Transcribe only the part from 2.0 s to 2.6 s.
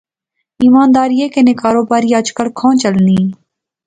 اج کل